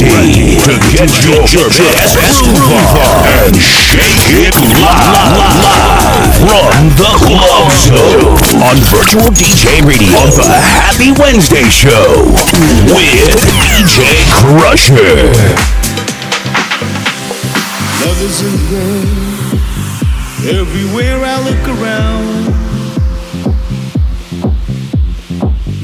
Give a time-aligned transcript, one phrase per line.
[0.00, 7.68] ready to get your, best, groove on and shake it live, live from the club
[7.76, 12.24] zone on Virtual DJ Radio on the Happy Wednesday Show
[12.88, 15.28] with DJ Crusher.
[18.00, 20.60] Love is in the air.
[20.60, 22.46] Everywhere I look around,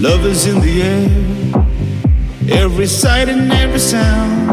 [0.00, 1.67] love is in the air
[2.50, 4.50] every sight and every sound.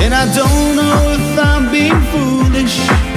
[0.00, 3.07] And I don't know if I'm being foolish.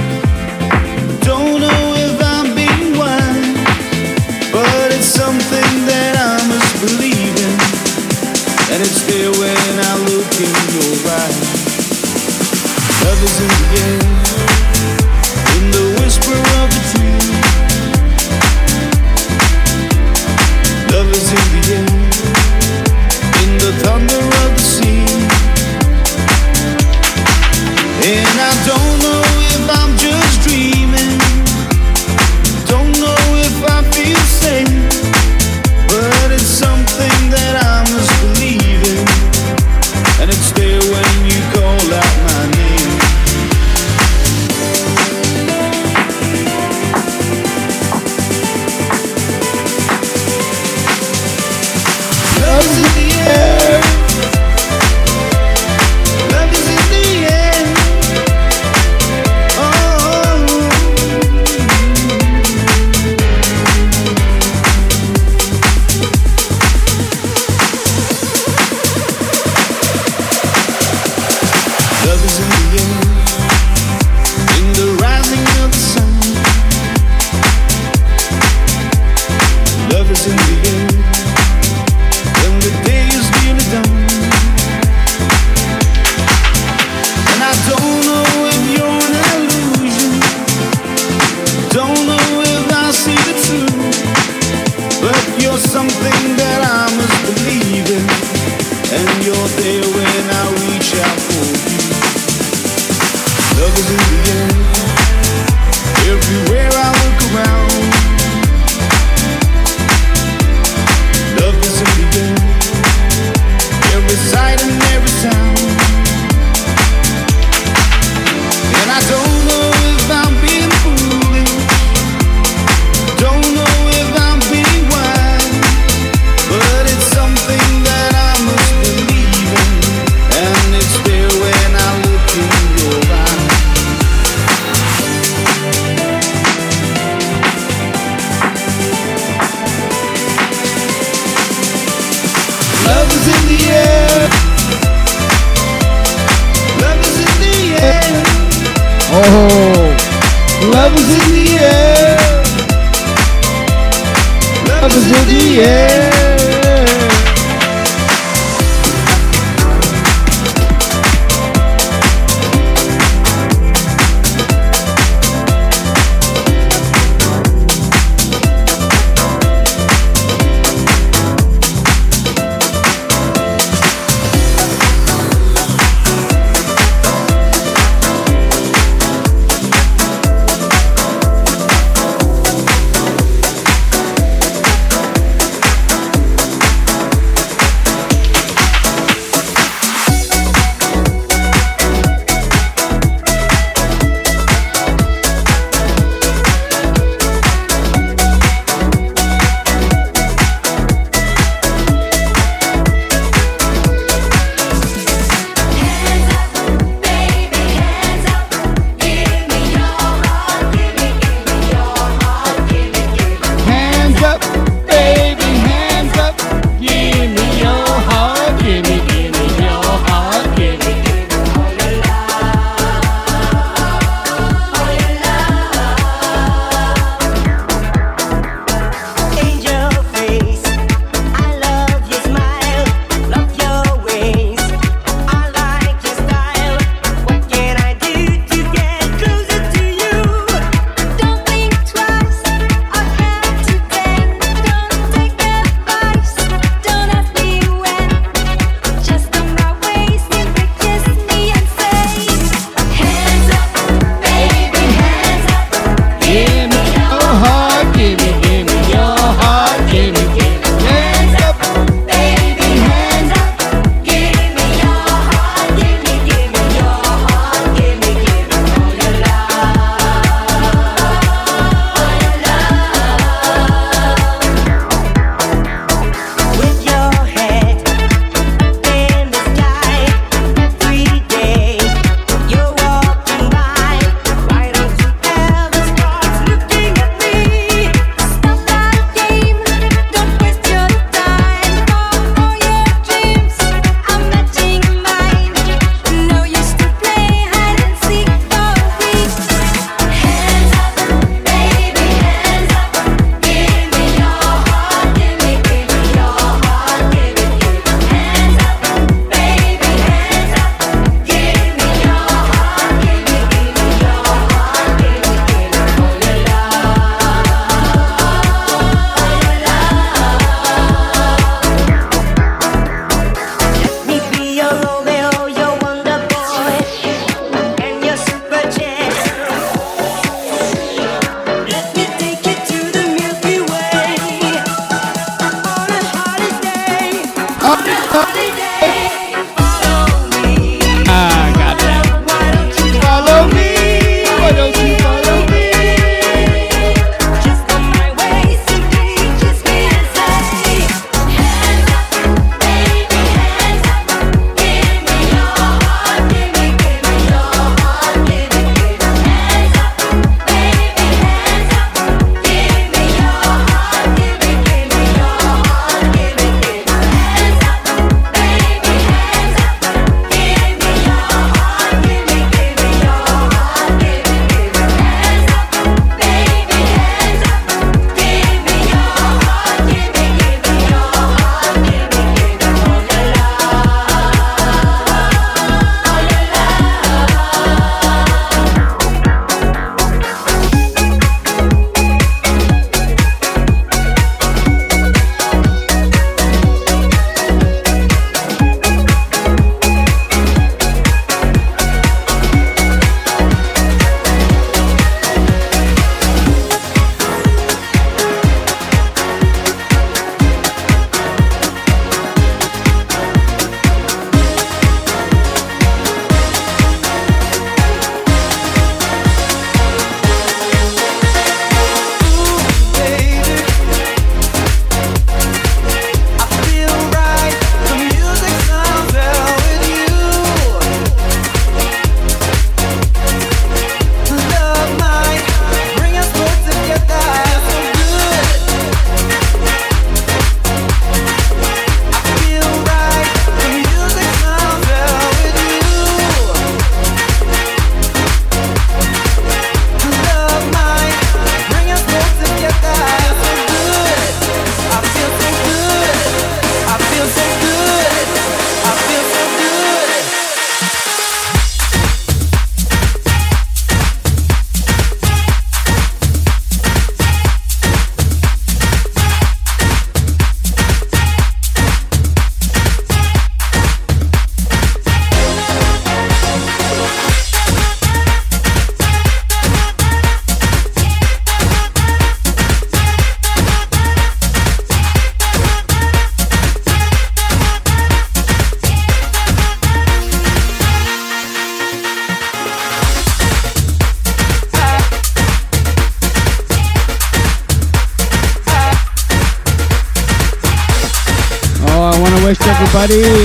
[503.02, 503.41] everybody.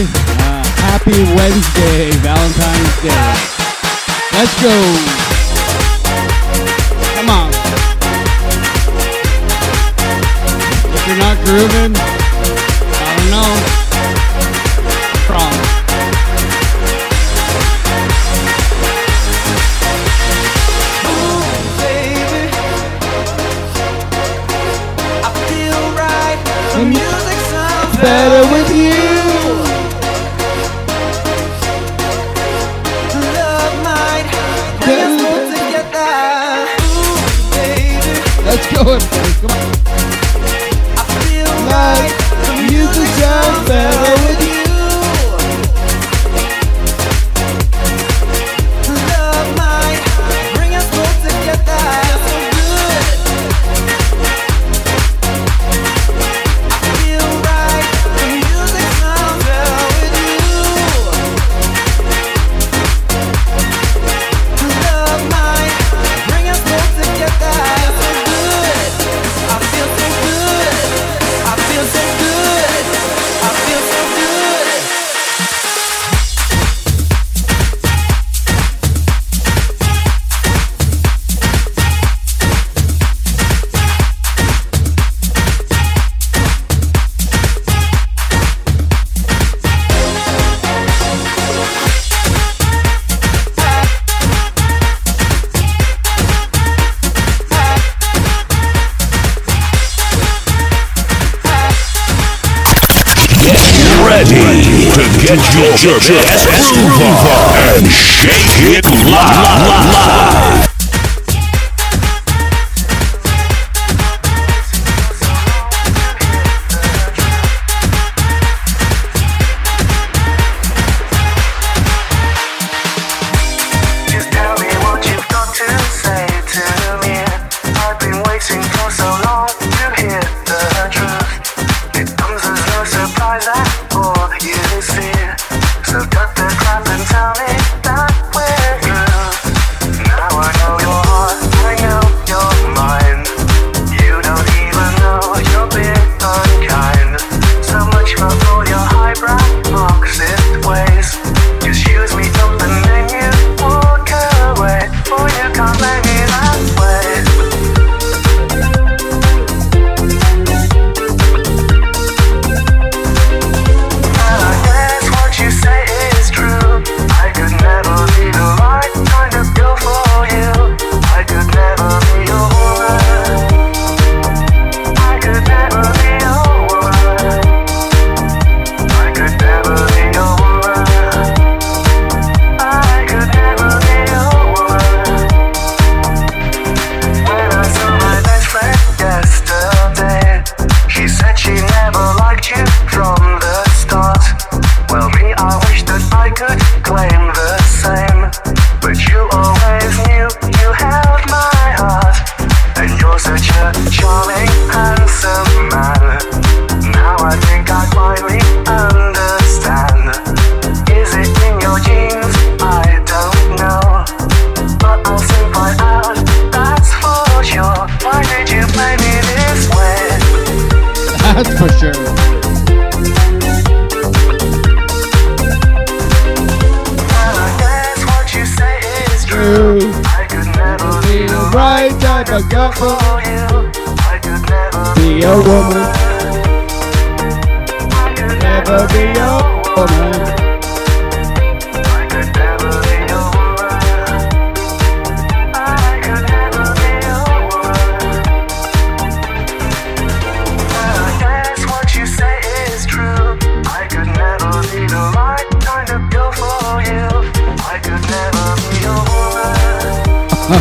[105.88, 107.37] your, your groove on.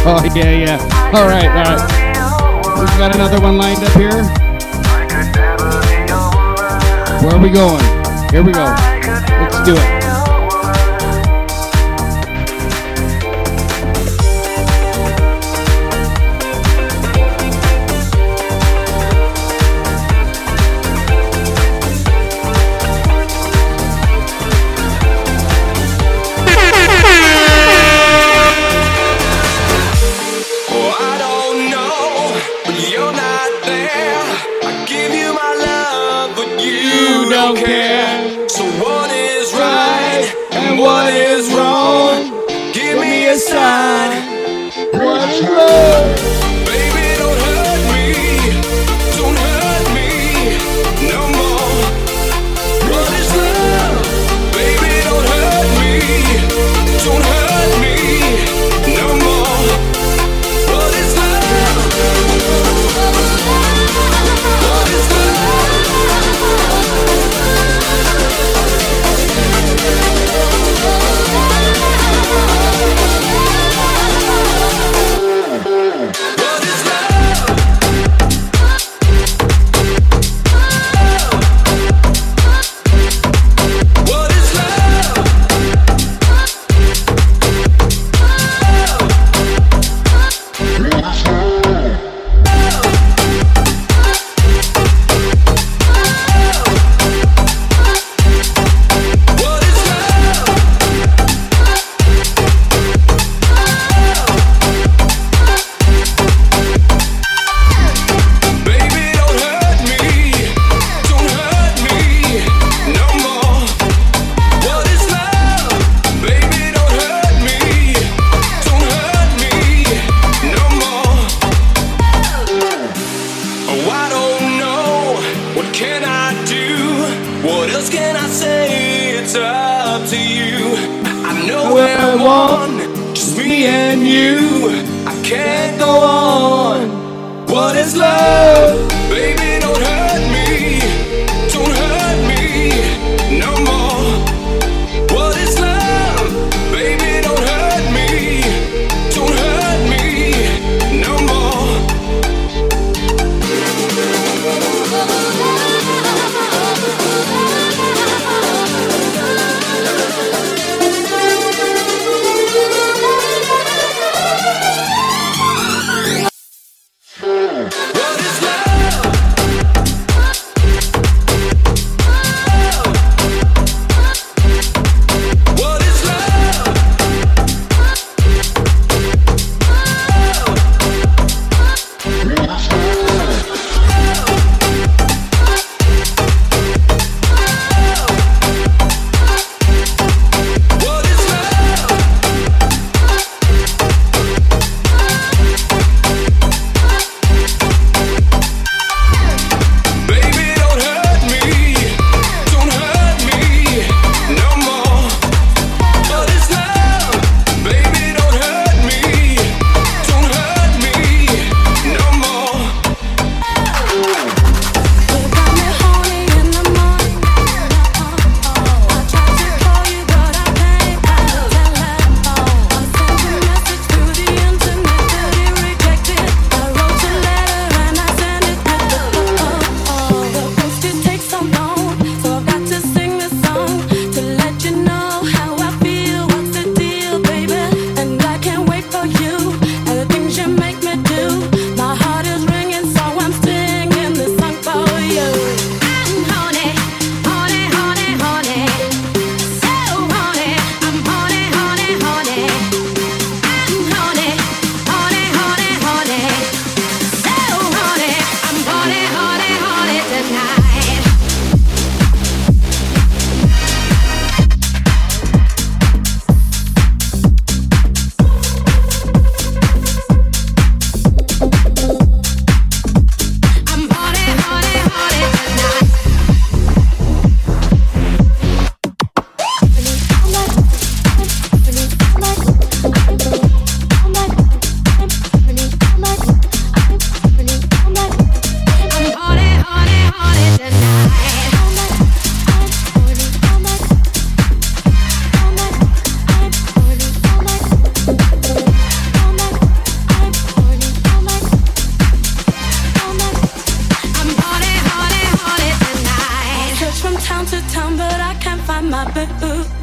[0.09, 1.11] Oh, yeah, yeah.
[1.13, 2.79] All right, all right.
[2.79, 4.23] We've got another one lined up here.
[7.23, 7.83] Where are we going?
[8.31, 8.65] Here we go.
[8.65, 9.96] Let's do it.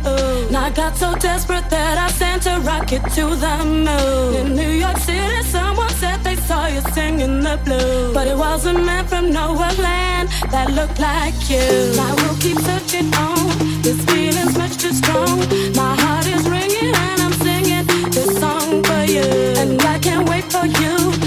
[0.06, 4.36] And I got so desperate that I sent a rocket to the moon.
[4.36, 8.14] In New York City, someone said they saw you singing the blues.
[8.14, 11.66] But it was a man from nowhere land that looked like you.
[12.08, 13.82] I will keep searching on.
[13.82, 15.40] This feeling's much too strong.
[15.76, 19.28] My heart is ringing and I'm singing this song for you.
[19.62, 21.23] And I can't wait for you.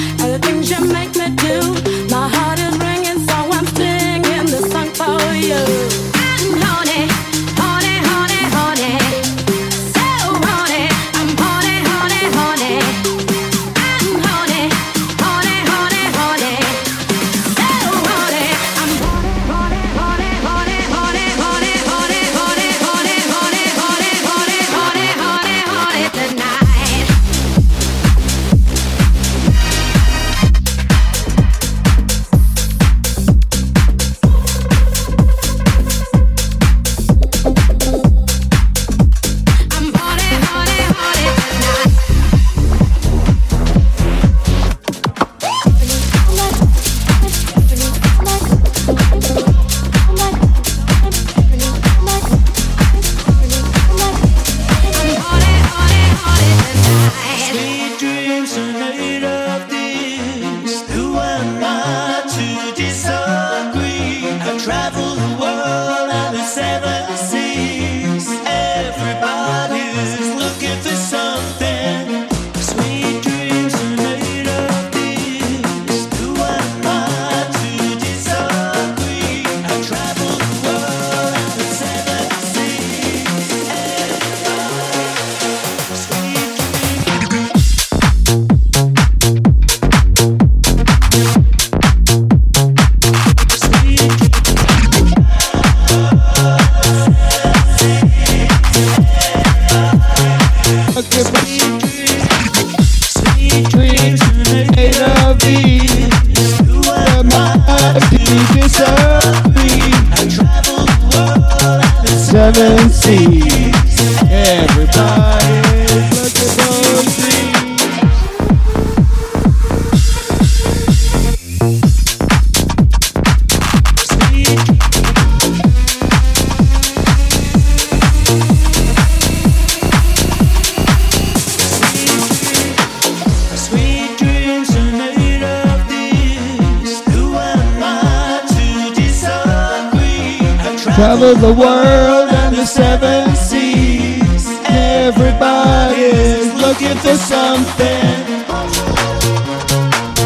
[141.36, 144.48] of the world and the seven seas.
[144.68, 148.24] Everybody's looking for something.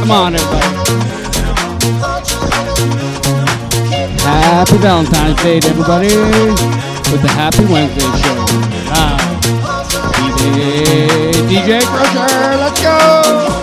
[0.01, 0.71] Come on, everybody.
[4.21, 6.15] Happy Valentine's Day to everybody
[7.11, 8.37] with the Happy Wednesday show.
[8.93, 9.19] Ah,
[10.39, 13.60] DJ, DJ Crusher, let's go!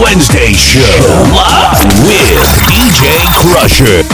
[0.00, 0.80] Wednesday Show
[1.34, 4.07] live with DJ Crusher.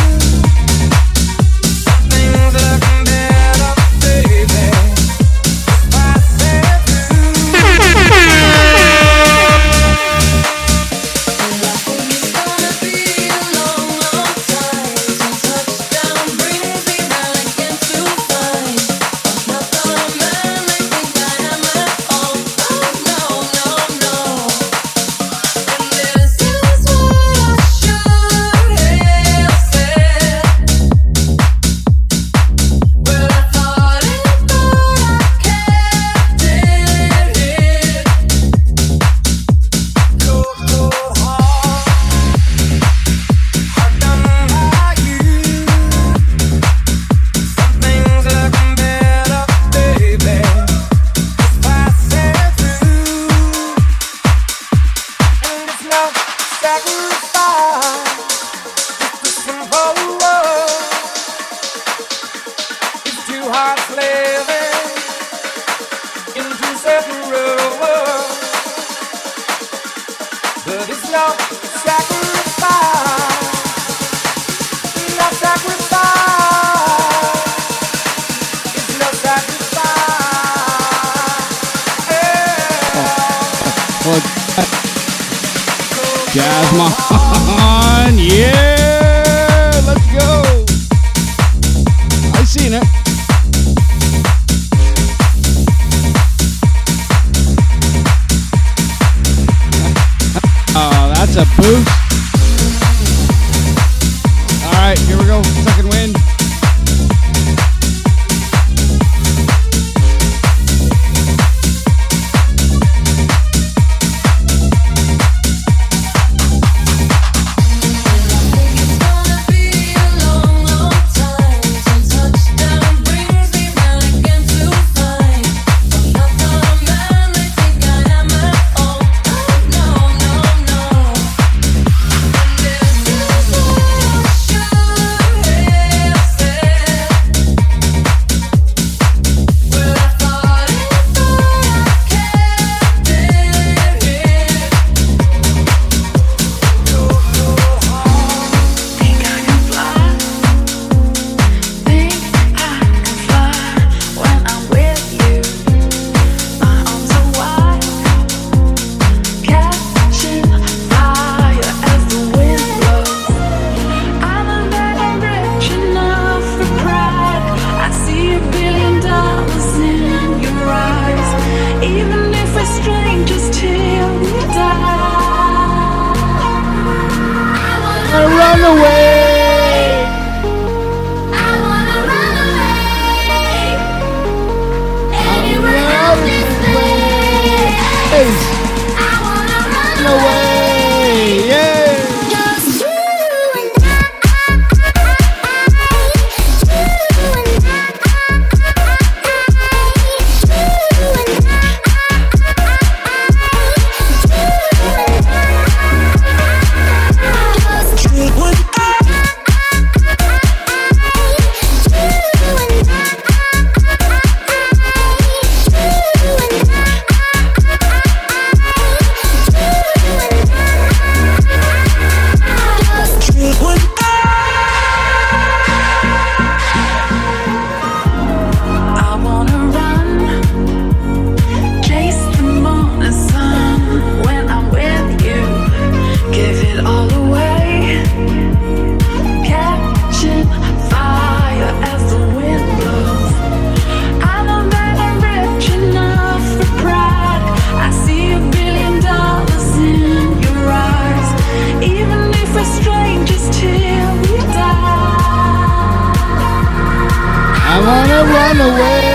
[257.85, 259.14] wanna run away.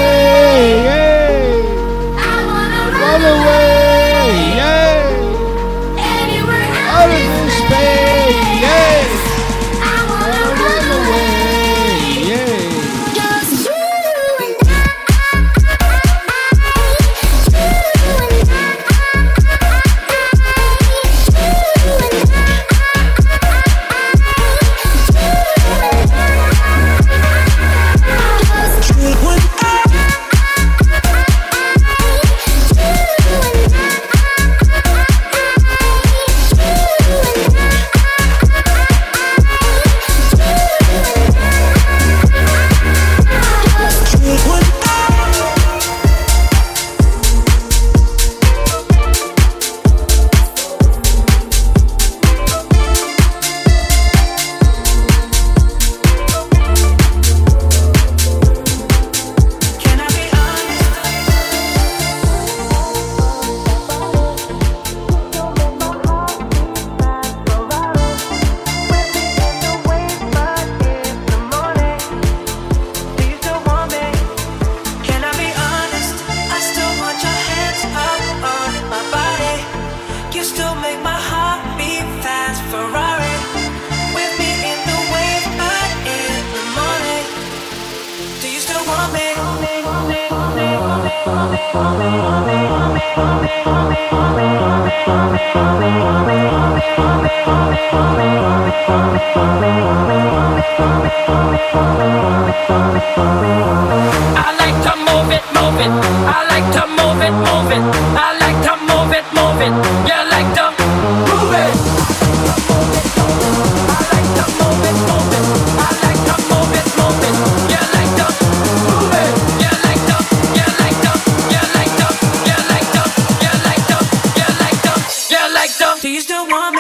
[126.28, 126.50] Like to.
[126.74, 126.79] Do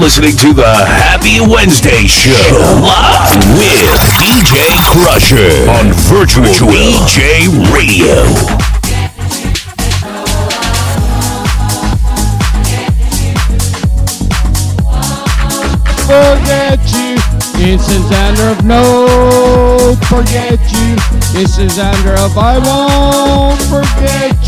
[0.00, 2.32] listening to the Happy Wednesday Show
[2.80, 4.56] live with DJ
[4.88, 8.24] Crusher on Virtual, DJ Radio.
[16.06, 17.16] forget you.
[17.62, 20.96] It's a Xander of no forget you.
[21.38, 24.39] It's a Xander of I won't forget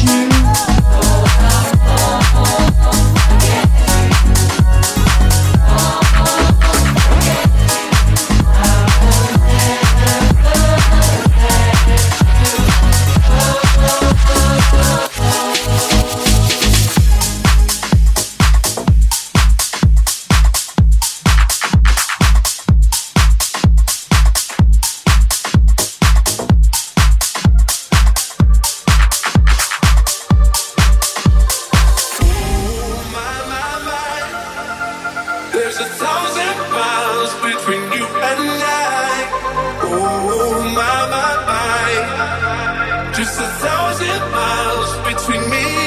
[45.25, 45.82] between me.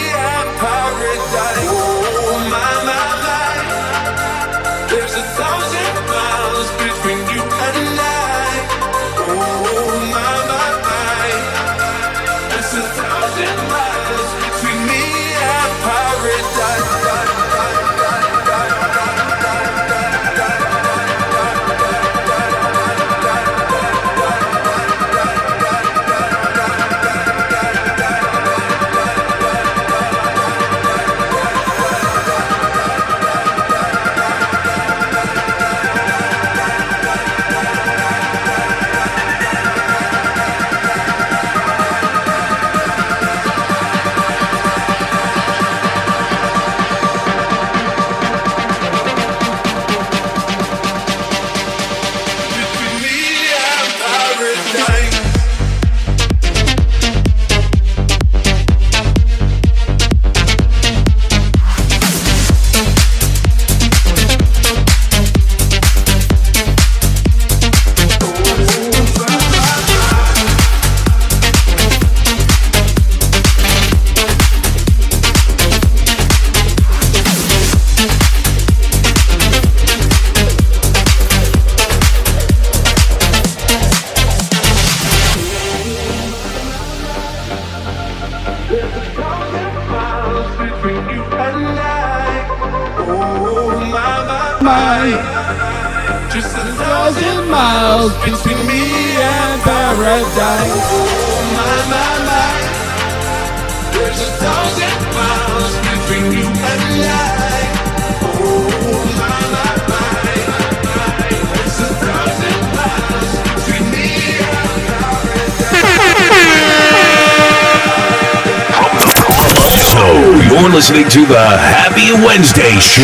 [122.46, 123.02] Wednesday show.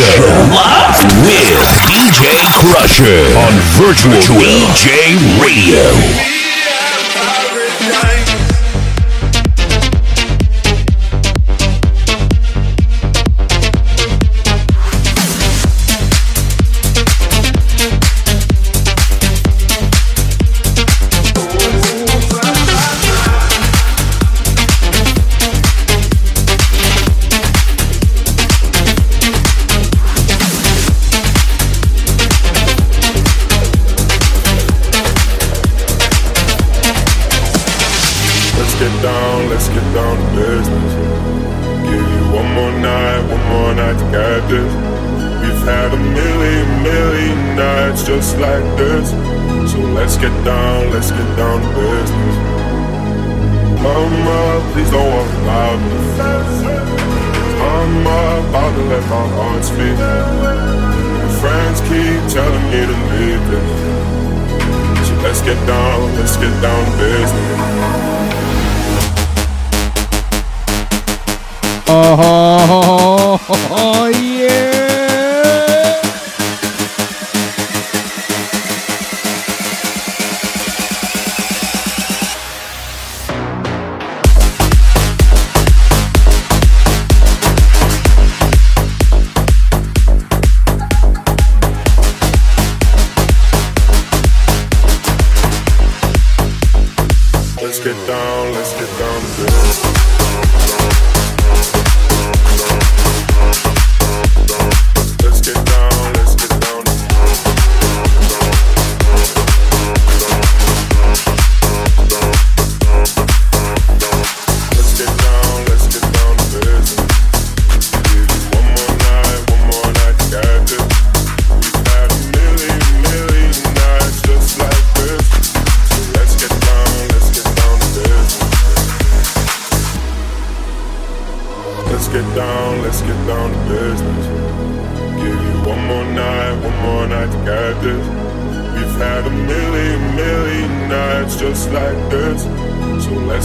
[0.54, 6.51] live with DJ Crusher on Virtual, Virtual DJ Radio.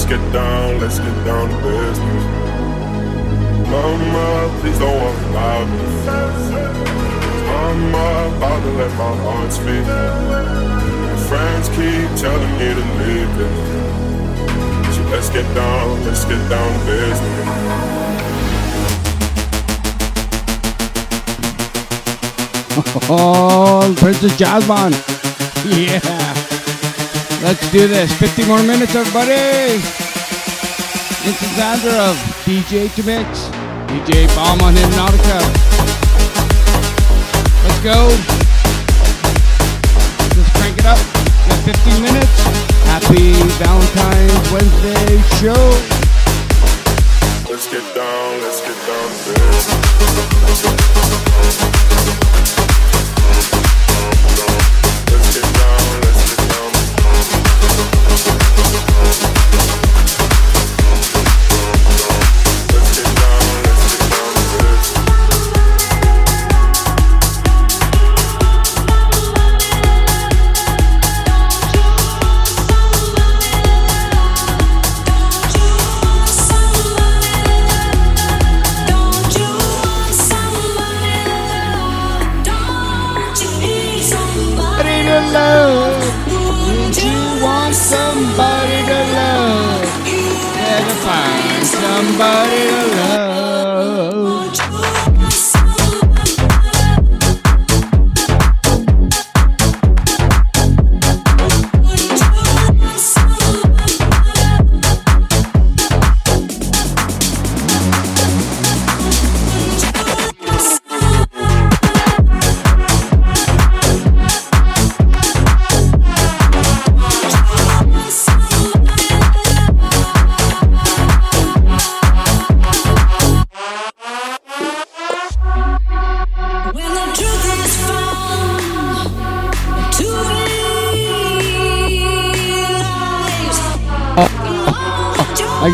[0.09, 2.25] get down, let's get down to business.
[3.69, 5.79] Mama, please don't walk about me.
[7.47, 9.87] Mama, about to let my heart speak.
[11.11, 13.55] My friends keep telling me to leave it.
[14.95, 17.77] So let's get down, let's get down to business.
[23.09, 24.95] Oh, Prince Jasmine.
[25.65, 26.26] Yeah.
[27.43, 28.12] Let's do this.
[28.14, 29.76] 50 more minutes, everybody.
[31.22, 33.49] This is Andrew of DJ to Mix.
[33.89, 35.39] DJ Bomb on Hypnotica.
[37.62, 38.09] Let's go.
[40.34, 40.99] Let's crank it up.
[41.47, 42.41] Got 15 minutes.
[42.89, 46.06] Happy Valentine's Wednesday show.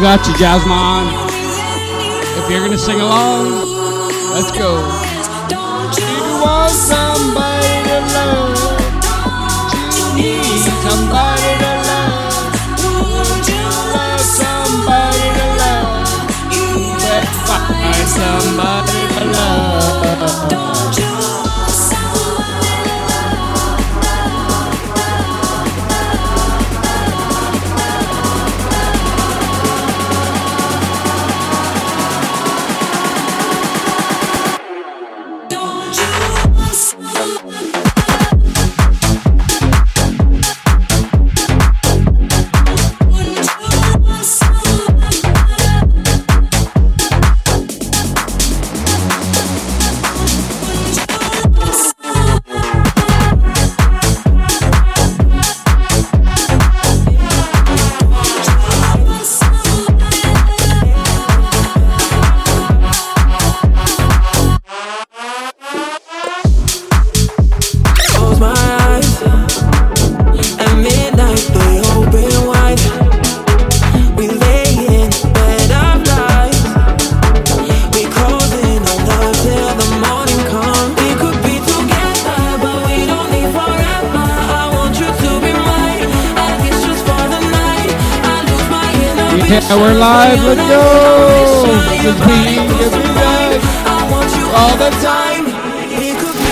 [0.02, 1.14] got you, Jasmine.
[2.42, 3.52] If you're going to sing along,
[4.32, 5.11] let's go.
[89.72, 90.38] And we're live.
[90.44, 91.64] Let's go.
[92.02, 92.92] Just be, be
[94.54, 96.51] all the time.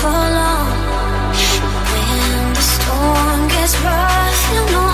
[0.00, 0.70] for long.
[1.90, 4.87] When the storm gets rough, you know.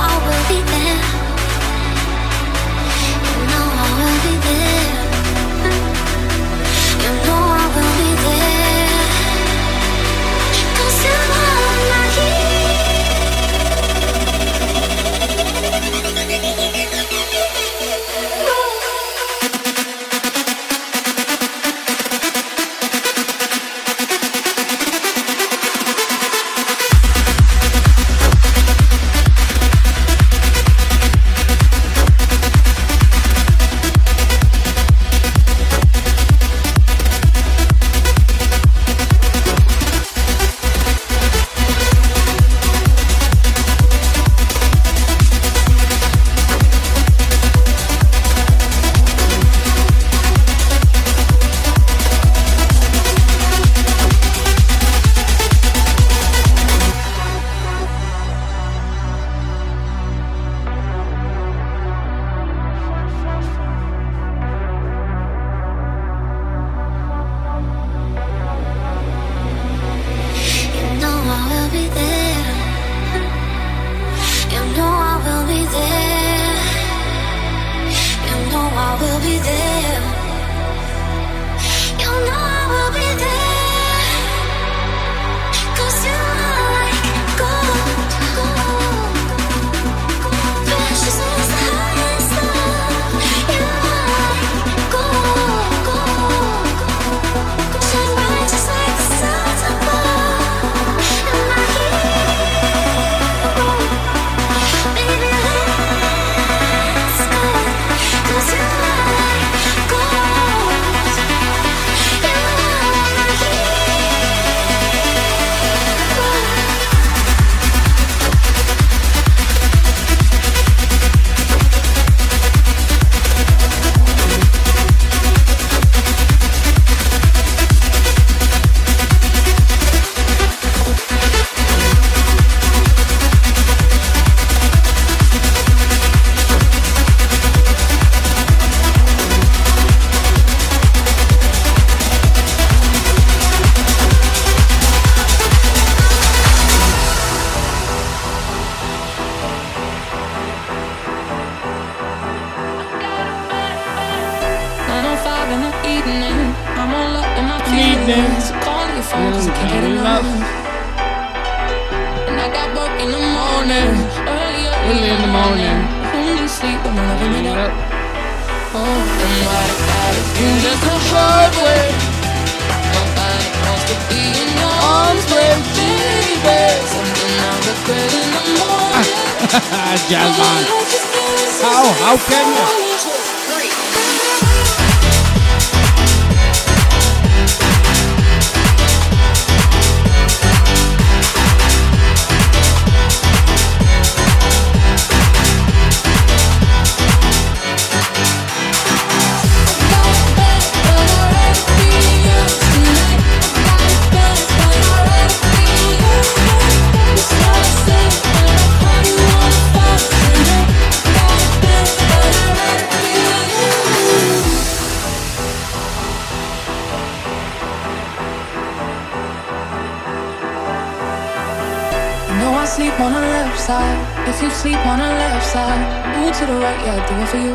[227.14, 227.54] doing for you.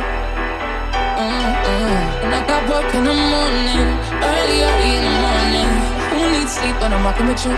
[1.20, 2.24] Mm-hmm.
[2.24, 3.88] And I got work in the morning,
[4.24, 5.70] early, early in the morning.
[6.12, 7.56] Who needs sleep when I'm rocking with you?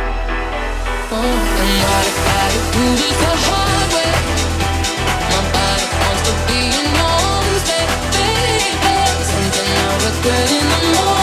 [1.14, 1.22] Oh,
[1.62, 4.12] and my if I do this the hard way?
[5.30, 8.30] My body wants to be in your arms, baby.
[9.30, 11.21] Something I regret in the morning.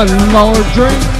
[0.00, 1.19] one more drink.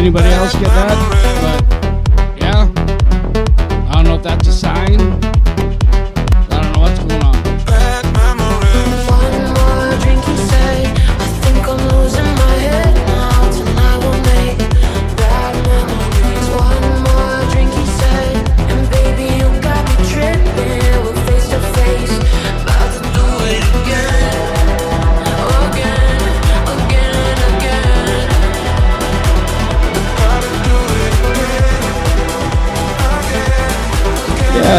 [0.00, 1.19] anybody else get that?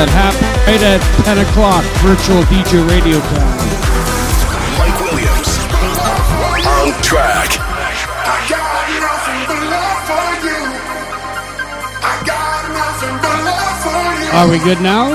[0.02, 3.54] that happy right at 10 o'clock, virtual DJ radio time.
[4.82, 5.62] Mike Williams,
[6.66, 7.62] on track.
[14.34, 15.12] Are we good now?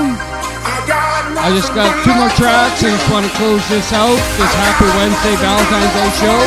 [1.35, 4.15] I just got two more tracks and just want to close this out.
[4.39, 6.39] This happy Wednesday Valentine's Day show.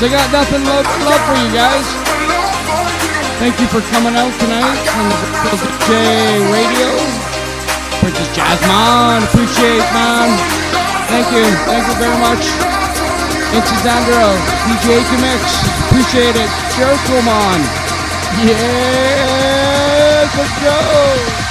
[0.00, 1.86] I got nothing left, left for you guys.
[3.36, 7.09] Thank you for coming out tonight on the DJ Radio.
[8.00, 10.32] Princess Jasmine, appreciate man.
[11.08, 12.48] Thank you, thank you very much.
[13.52, 14.32] It's Zandra,
[14.64, 15.42] DJ to Mix,
[15.84, 16.50] appreciate it.
[16.76, 17.60] Jericho man.
[18.46, 21.49] Yes, let's go.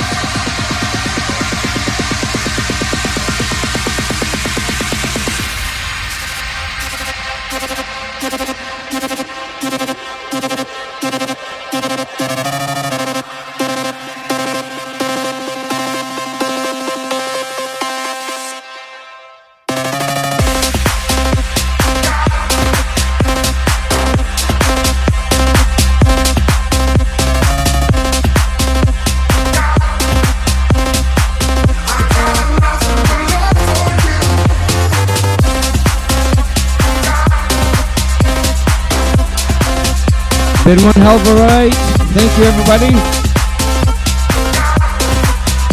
[40.69, 41.73] Been one hell of a ride.
[42.13, 42.93] Thank you, everybody.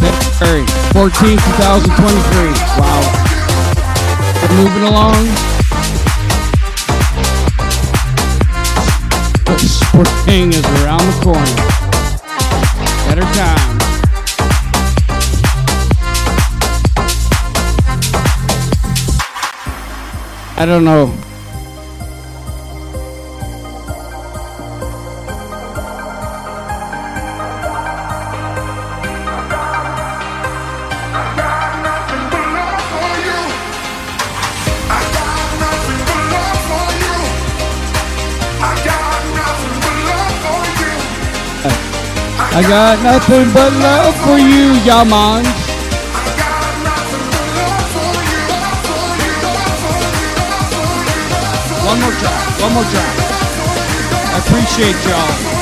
[0.00, 2.56] February 14, 2023.
[2.80, 3.04] Wow.
[4.40, 5.20] We're moving along.
[9.44, 11.56] The spring is around the corner.
[13.04, 13.76] Better time.
[20.56, 21.25] I don't know.
[42.56, 45.44] I got nothing but love for you, Yaman.
[51.84, 53.16] One more track, one more track.
[54.32, 55.55] I appreciate y'all.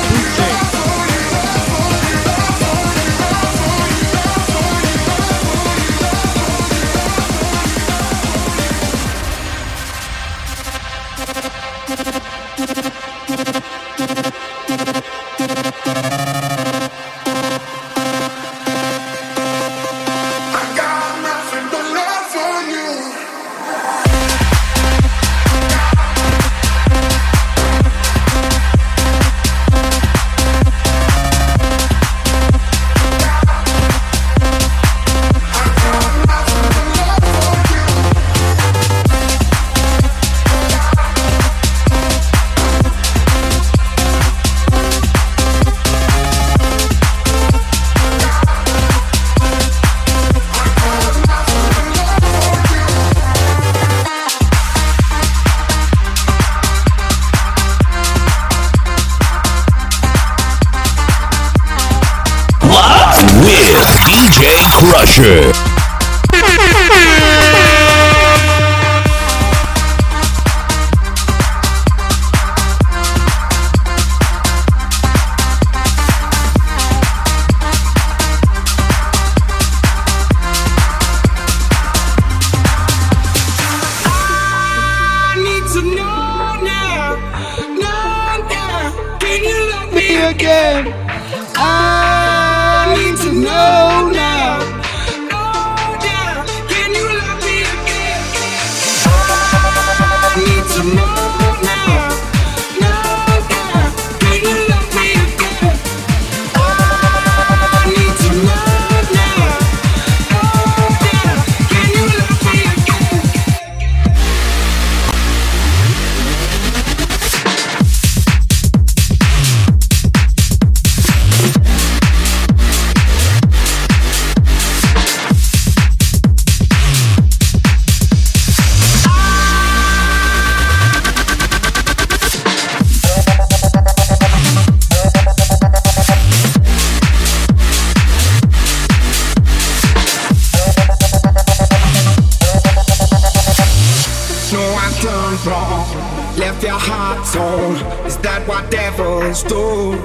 [146.37, 147.75] Left your heart torn.
[148.05, 149.95] Is that what devils do?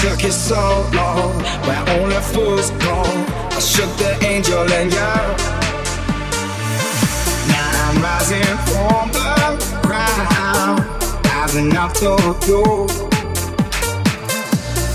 [0.00, 1.32] Took you so long,
[1.66, 3.02] where only fools go.
[3.56, 5.12] I shook the angel and you.
[7.52, 9.30] Now I'm rising from the
[9.86, 10.80] ground,
[11.24, 12.16] rising up to
[12.48, 12.88] you.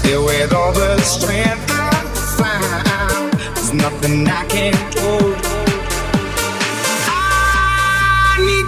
[0.02, 1.82] Filled with all the strength I
[2.38, 5.47] found, there's nothing I can't do.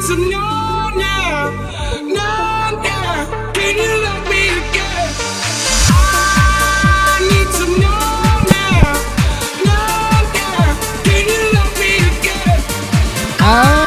[0.10, 1.51] to know now,
[2.01, 3.51] know now.
[3.53, 5.14] Can you love me again?
[5.91, 8.01] I need to know
[8.49, 8.89] now,
[9.68, 9.93] know
[10.34, 10.66] now.
[11.05, 12.60] Can you love me again?
[13.39, 13.79] Ah.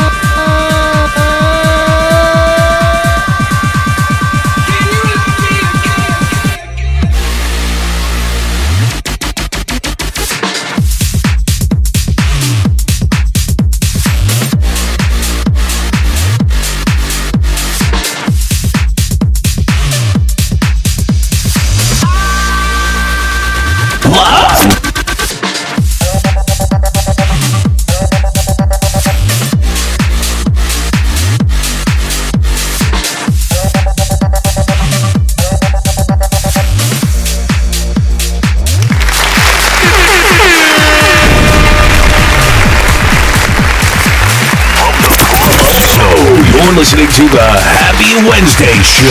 [46.82, 49.06] Listening to the Happy Wednesday Show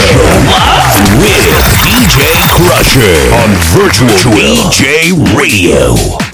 [0.52, 6.31] live with DJ Crusher on Virtual DJ Radio.